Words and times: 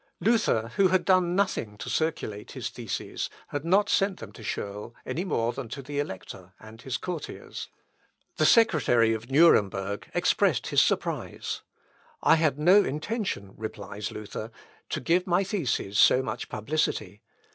Luther, 0.19 0.69
who 0.77 0.87
had 0.87 1.05
done 1.05 1.35
nothing 1.35 1.77
to 1.77 1.87
circulate 1.87 2.53
his 2.53 2.71
theses, 2.71 3.29
had 3.49 3.63
not 3.63 3.87
sent 3.87 4.17
them 4.17 4.31
to 4.31 4.41
Scheurl 4.41 4.95
any 5.05 5.23
more 5.23 5.53
than 5.53 5.69
to 5.69 5.83
the 5.83 5.99
Elector 5.99 6.53
and 6.59 6.81
his 6.81 6.97
courtiers. 6.97 7.69
The 8.37 8.47
secretary 8.47 9.13
of 9.13 9.29
Nuremberg 9.29 10.09
expressed 10.15 10.65
his 10.65 10.81
surprise. 10.81 11.61
"I 12.23 12.33
had 12.37 12.57
no 12.57 12.83
intention," 12.83 13.53
replies 13.55 14.11
Luther, 14.11 14.49
"to 14.89 14.99
give 14.99 15.27
my 15.27 15.43
theses 15.43 15.99
so 15.99 16.23
much 16.23 16.49
publicity. 16.49 17.21